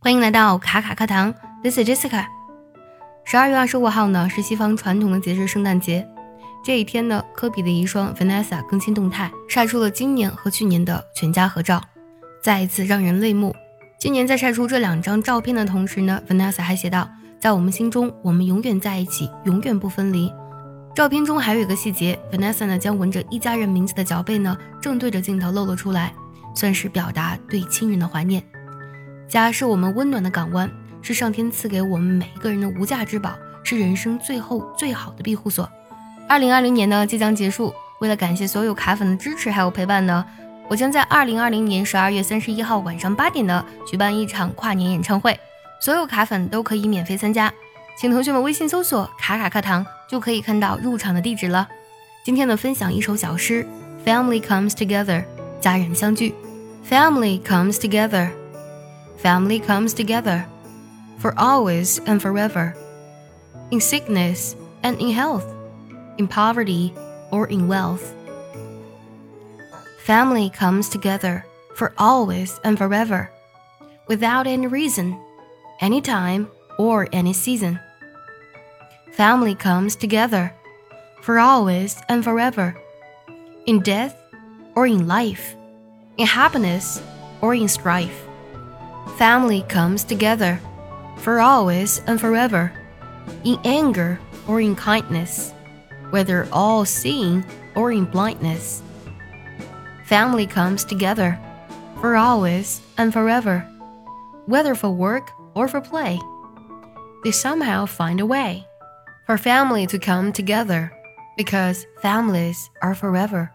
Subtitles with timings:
[0.00, 2.24] 欢迎来到卡卡课堂，This is Jessica。
[3.24, 6.06] 十二月二十五号呢是西方传统的节日圣诞节。
[6.64, 11.82] 这一天呢，科比的遗孀 Vanessa 更新动态，晒出了今年和去年的全家合照，
[12.40, 13.52] 再一次让人泪目。
[13.98, 17.10] 今年在晒出这两张照片的同时呢，Vanessa 还写道
[17.40, 20.32] ：“在我们心中，我们永远在一起，永远不分离。”
[20.94, 26.14] 照片中还有一个细节，Vanessa 呢将纹着一家人名字的脚背呢正对着镜头露了出来，
[26.54, 28.40] 算是表达对亲人的怀念。
[29.28, 30.70] 家是我们温暖的港湾，
[31.02, 35.68] 是上天赐给我们每一个人的无价之宝，是人生最后最好的庇护所。
[36.26, 40.24] 二零二零年呢即将结束，为了感谢所有卡粉的支持还有陪伴呢，
[40.68, 45.38] 我将在二零二零年十二月三十一号晚上八点呢举办一场跨年演唱会，
[45.78, 47.52] 所有卡粉都可以免费参加。
[47.98, 51.68] 请同学们微信搜索“卡卡课堂”，就可以看到入场的地址了。
[52.24, 53.66] 今天呢，分享一首小诗
[54.06, 55.24] ：Family comes together，
[55.60, 56.34] 家人相聚。
[56.88, 58.30] Family comes together,
[59.18, 60.46] family comes together,
[61.18, 62.74] for always and forever.
[63.70, 65.46] In sickness and in health,
[66.16, 66.94] in poverty
[67.30, 68.14] or in wealth.
[70.04, 71.44] Family comes together
[71.74, 73.30] for always and forever,
[74.06, 75.20] without any reason,
[75.80, 77.78] any time, or any season
[79.18, 80.54] family comes together
[81.22, 82.80] for always and forever,
[83.66, 84.14] in death
[84.76, 85.56] or in life,
[86.18, 87.02] in happiness
[87.40, 88.27] or in strife.
[89.16, 90.60] Family comes together
[91.16, 92.72] for always and forever,
[93.44, 95.52] in anger or in kindness,
[96.10, 98.82] whether all seeing or in blindness.
[100.04, 101.38] Family comes together
[102.00, 103.60] for always and forever,
[104.46, 106.18] whether for work or for play.
[107.24, 108.66] They somehow find a way
[109.26, 110.92] for family to come together
[111.36, 113.52] because families are forever.